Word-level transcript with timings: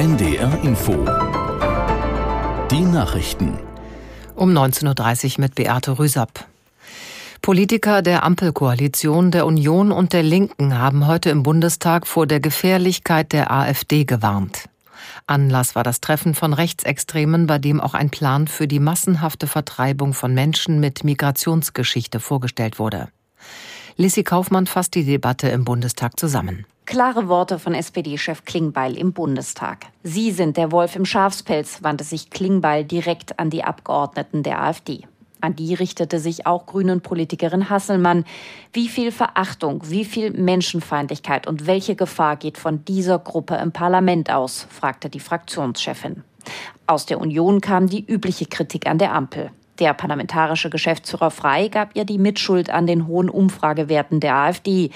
NDR 0.00 0.58
Info. 0.64 0.92
Die 2.70 2.80
Nachrichten. 2.80 3.58
Um 4.34 4.50
19.30 4.50 5.32
Uhr 5.34 5.40
mit 5.42 5.54
Beate 5.54 5.98
Rüsapp. 5.98 6.46
Politiker 7.42 8.00
der 8.00 8.24
Ampelkoalition, 8.24 9.30
der 9.30 9.44
Union 9.44 9.92
und 9.92 10.14
der 10.14 10.22
Linken 10.22 10.78
haben 10.78 11.06
heute 11.06 11.28
im 11.28 11.42
Bundestag 11.42 12.06
vor 12.06 12.26
der 12.26 12.40
Gefährlichkeit 12.40 13.34
der 13.34 13.50
AfD 13.50 14.06
gewarnt. 14.06 14.70
Anlass 15.26 15.74
war 15.74 15.82
das 15.82 16.00
Treffen 16.00 16.34
von 16.34 16.54
Rechtsextremen, 16.54 17.46
bei 17.46 17.58
dem 17.58 17.78
auch 17.78 17.92
ein 17.92 18.08
Plan 18.08 18.48
für 18.48 18.66
die 18.66 18.80
massenhafte 18.80 19.46
Vertreibung 19.46 20.14
von 20.14 20.32
Menschen 20.32 20.80
mit 20.80 21.04
Migrationsgeschichte 21.04 22.20
vorgestellt 22.20 22.78
wurde. 22.78 23.08
Lissy 23.98 24.22
Kaufmann 24.22 24.66
fasst 24.66 24.94
die 24.94 25.04
Debatte 25.04 25.50
im 25.50 25.66
Bundestag 25.66 26.18
zusammen. 26.18 26.64
Klare 26.90 27.28
Worte 27.28 27.60
von 27.60 27.72
SPD-Chef 27.72 28.44
Klingbeil 28.44 28.98
im 28.98 29.12
Bundestag. 29.12 29.86
Sie 30.02 30.32
sind 30.32 30.56
der 30.56 30.72
Wolf 30.72 30.96
im 30.96 31.04
Schafspelz, 31.04 31.84
wandte 31.84 32.02
sich 32.02 32.30
Klingbeil 32.30 32.84
direkt 32.84 33.38
an 33.38 33.48
die 33.48 33.62
Abgeordneten 33.62 34.42
der 34.42 34.60
AfD. 34.60 35.06
An 35.40 35.54
die 35.54 35.74
richtete 35.74 36.18
sich 36.18 36.48
auch 36.48 36.66
Grünen-Politikerin 36.66 37.70
Hasselmann. 37.70 38.24
Wie 38.72 38.88
viel 38.88 39.12
Verachtung, 39.12 39.82
wie 39.84 40.04
viel 40.04 40.32
Menschenfeindlichkeit 40.32 41.46
und 41.46 41.68
welche 41.68 41.94
Gefahr 41.94 42.36
geht 42.36 42.58
von 42.58 42.84
dieser 42.84 43.20
Gruppe 43.20 43.54
im 43.54 43.70
Parlament 43.70 44.28
aus? 44.28 44.66
fragte 44.68 45.08
die 45.08 45.20
Fraktionschefin. 45.20 46.24
Aus 46.88 47.06
der 47.06 47.20
Union 47.20 47.60
kam 47.60 47.86
die 47.86 48.04
übliche 48.04 48.46
Kritik 48.46 48.88
an 48.88 48.98
der 48.98 49.14
Ampel. 49.14 49.52
Der 49.80 49.94
parlamentarische 49.94 50.68
Geschäftsführer 50.68 51.30
Frei 51.30 51.68
gab 51.68 51.96
ihr 51.96 52.04
die 52.04 52.18
Mitschuld 52.18 52.68
an 52.68 52.86
den 52.86 53.06
hohen 53.06 53.30
Umfragewerten 53.30 54.20
der 54.20 54.34
AfD. 54.36 54.90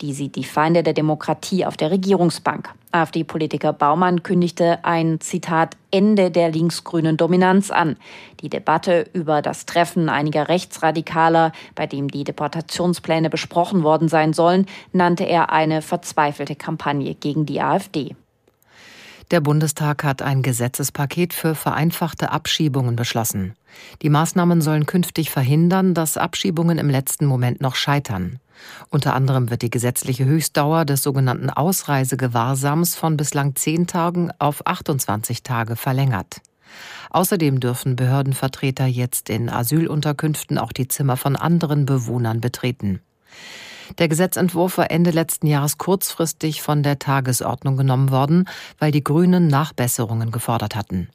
Die 0.00 0.12
sieht 0.12 0.36
die 0.36 0.44
Feinde 0.44 0.84
der 0.84 0.92
Demokratie 0.92 1.66
auf 1.66 1.76
der 1.76 1.90
Regierungsbank. 1.90 2.72
AfD-Politiker 2.92 3.72
Baumann 3.72 4.22
kündigte 4.22 4.84
ein 4.84 5.20
Zitat 5.20 5.76
Ende 5.90 6.30
der 6.30 6.50
linksgrünen 6.50 7.16
Dominanz 7.16 7.72
an. 7.72 7.96
Die 8.40 8.48
Debatte 8.48 9.10
über 9.12 9.42
das 9.42 9.66
Treffen 9.66 10.08
einiger 10.08 10.48
Rechtsradikaler, 10.48 11.50
bei 11.74 11.88
dem 11.88 12.06
die 12.06 12.22
Deportationspläne 12.22 13.30
besprochen 13.30 13.82
worden 13.82 14.08
sein 14.08 14.32
sollen, 14.32 14.66
nannte 14.92 15.24
er 15.24 15.50
eine 15.50 15.82
verzweifelte 15.82 16.54
Kampagne 16.54 17.16
gegen 17.16 17.44
die 17.44 17.60
AfD. 17.60 18.14
Der 19.30 19.42
Bundestag 19.42 20.04
hat 20.04 20.22
ein 20.22 20.42
Gesetzespaket 20.42 21.34
für 21.34 21.54
vereinfachte 21.54 22.32
Abschiebungen 22.32 22.96
beschlossen. 22.96 23.54
Die 24.00 24.08
Maßnahmen 24.08 24.62
sollen 24.62 24.86
künftig 24.86 25.30
verhindern, 25.30 25.92
dass 25.92 26.16
Abschiebungen 26.16 26.78
im 26.78 26.88
letzten 26.88 27.26
Moment 27.26 27.60
noch 27.60 27.74
scheitern. 27.74 28.40
Unter 28.88 29.14
anderem 29.14 29.50
wird 29.50 29.60
die 29.60 29.70
gesetzliche 29.70 30.24
Höchstdauer 30.24 30.86
des 30.86 31.02
sogenannten 31.02 31.50
Ausreisegewahrsams 31.50 32.96
von 32.96 33.18
bislang 33.18 33.54
zehn 33.54 33.86
Tagen 33.86 34.30
auf 34.38 34.66
28 34.66 35.42
Tage 35.42 35.76
verlängert. 35.76 36.40
Außerdem 37.10 37.60
dürfen 37.60 37.96
Behördenvertreter 37.96 38.86
jetzt 38.86 39.28
in 39.28 39.50
Asylunterkünften 39.50 40.56
auch 40.56 40.72
die 40.72 40.88
Zimmer 40.88 41.18
von 41.18 41.36
anderen 41.36 41.84
Bewohnern 41.84 42.40
betreten. 42.40 43.00
Der 43.96 44.08
Gesetzentwurf 44.08 44.78
war 44.78 44.90
Ende 44.90 45.10
letzten 45.10 45.46
Jahres 45.46 45.78
kurzfristig 45.78 46.60
von 46.62 46.82
der 46.82 46.98
Tagesordnung 46.98 47.76
genommen 47.76 48.10
worden, 48.10 48.48
weil 48.78 48.92
die 48.92 49.02
Grünen 49.02 49.46
Nachbesserungen 49.46 50.30
gefordert 50.30 50.76
hatten. 50.76 51.08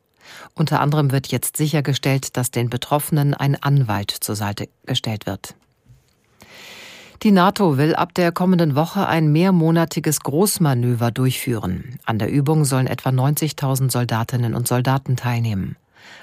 Unter 0.55 0.79
anderem 0.79 1.11
wird 1.11 1.27
jetzt 1.27 1.57
sichergestellt, 1.57 2.35
dass 2.37 2.51
den 2.51 2.69
Betroffenen 2.69 3.33
ein 3.33 3.61
Anwalt 3.61 4.11
zur 4.11 4.35
Seite 4.35 4.69
gestellt 4.85 5.25
wird. 5.25 5.55
Die 7.23 7.31
NATO 7.31 7.77
will 7.77 7.95
ab 7.95 8.13
der 8.13 8.33
kommenden 8.33 8.75
Woche 8.75 9.07
ein 9.07 9.31
mehrmonatiges 9.31 10.19
Großmanöver 10.21 11.11
durchführen. 11.11 11.97
An 12.05 12.19
der 12.19 12.29
Übung 12.29 12.65
sollen 12.65 12.87
etwa 12.87 13.09
90.000 13.11 13.91
Soldatinnen 13.91 14.53
und 14.53 14.67
Soldaten 14.67 15.15
teilnehmen. 15.15 15.77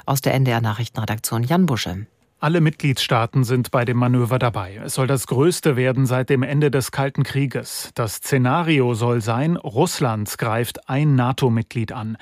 Aus 0.05 0.21
der 0.21 0.35
NDR 0.35 0.61
Nachrichtenredaktion 0.61 1.43
Jan 1.43 1.65
Busche. 1.65 2.07
Alle 2.43 2.63
Mitgliedstaaten 2.63 3.45
sind 3.45 3.71
bei 3.71 3.85
dem 3.85 3.99
Manöver 3.99 4.39
dabei. 4.39 4.81
Es 4.83 4.95
soll 4.95 5.07
das 5.07 5.27
größte 5.27 5.77
werden 5.77 6.07
seit 6.07 6.31
dem 6.31 6.43
Ende 6.43 6.71
des 6.71 6.91
Kalten 6.91 7.23
Krieges. 7.23 7.91
Das 7.95 8.15
Szenario 8.15 8.95
soll 8.95 9.21
sein, 9.21 9.57
Russland 9.57 10.39
greift 10.39 10.89
ein 10.89 11.17
NATO-Mitglied 11.17 11.93
an. 11.93 12.17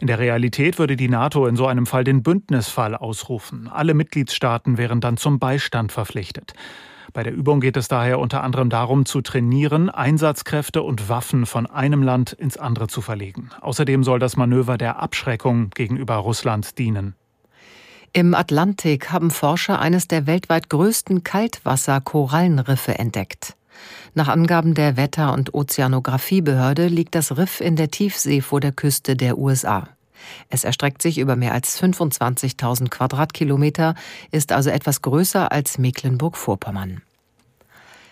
In 0.00 0.06
der 0.06 0.18
Realität 0.18 0.78
würde 0.78 0.96
die 0.96 1.08
NATO 1.08 1.46
in 1.46 1.56
so 1.56 1.66
einem 1.66 1.86
Fall 1.86 2.04
den 2.04 2.22
Bündnisfall 2.22 2.94
ausrufen. 2.94 3.66
Alle 3.66 3.94
Mitgliedstaaten 3.94 4.76
wären 4.76 5.00
dann 5.00 5.16
zum 5.16 5.38
Beistand 5.38 5.92
verpflichtet. 5.92 6.52
Bei 7.14 7.22
der 7.22 7.32
Übung 7.32 7.60
geht 7.60 7.78
es 7.78 7.88
daher 7.88 8.18
unter 8.18 8.44
anderem 8.44 8.68
darum, 8.68 9.06
zu 9.06 9.22
trainieren, 9.22 9.88
Einsatzkräfte 9.88 10.82
und 10.82 11.08
Waffen 11.08 11.46
von 11.46 11.64
einem 11.64 12.02
Land 12.02 12.34
ins 12.34 12.58
andere 12.58 12.88
zu 12.88 13.00
verlegen. 13.00 13.48
Außerdem 13.62 14.04
soll 14.04 14.18
das 14.18 14.36
Manöver 14.36 14.76
der 14.76 14.98
Abschreckung 15.00 15.70
gegenüber 15.70 16.16
Russland 16.16 16.76
dienen. 16.76 17.14
Im 18.16 18.32
Atlantik 18.32 19.10
haben 19.10 19.32
Forscher 19.32 19.80
eines 19.80 20.06
der 20.06 20.28
weltweit 20.28 20.70
größten 20.70 21.24
Kaltwasser-Korallenriffe 21.24 22.96
entdeckt. 22.96 23.56
Nach 24.14 24.28
Angaben 24.28 24.74
der 24.74 24.96
Wetter- 24.96 25.32
und 25.32 25.52
Ozeanografiebehörde 25.52 26.86
liegt 26.86 27.16
das 27.16 27.36
Riff 27.36 27.60
in 27.60 27.74
der 27.74 27.90
Tiefsee 27.90 28.40
vor 28.40 28.60
der 28.60 28.70
Küste 28.70 29.16
der 29.16 29.36
USA. 29.36 29.88
Es 30.48 30.62
erstreckt 30.62 31.02
sich 31.02 31.18
über 31.18 31.34
mehr 31.34 31.54
als 31.54 31.82
25.000 31.82 32.88
Quadratkilometer, 32.88 33.96
ist 34.30 34.52
also 34.52 34.70
etwas 34.70 35.02
größer 35.02 35.50
als 35.50 35.78
Mecklenburg-Vorpommern. 35.78 37.02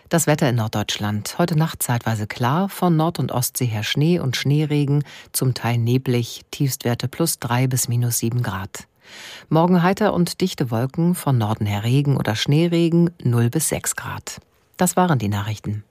Das 0.08 0.26
Wetter 0.26 0.48
in 0.48 0.56
Norddeutschland. 0.56 1.38
Heute 1.38 1.56
Nacht 1.56 1.80
zeitweise 1.80 2.26
klar, 2.26 2.68
von 2.68 2.96
Nord- 2.96 3.20
und 3.20 3.30
Ostsee 3.30 3.66
her 3.66 3.84
Schnee 3.84 4.18
und 4.18 4.36
Schneeregen, 4.36 5.04
zum 5.30 5.54
Teil 5.54 5.78
neblig, 5.78 6.40
Tiefstwerte 6.50 7.06
plus 7.06 7.38
drei 7.38 7.68
bis 7.68 7.86
minus 7.86 8.18
sieben 8.18 8.42
Grad. 8.42 8.88
Morgen 9.48 9.82
heiter 9.82 10.14
und 10.14 10.40
dichte 10.40 10.70
Wolken, 10.70 11.14
von 11.14 11.38
Norden 11.38 11.66
her 11.66 11.84
Regen 11.84 12.16
oder 12.16 12.34
Schneeregen, 12.34 13.10
0 13.22 13.50
bis 13.50 13.68
6 13.68 13.96
Grad. 13.96 14.40
Das 14.76 14.96
waren 14.96 15.18
die 15.18 15.28
Nachrichten. 15.28 15.84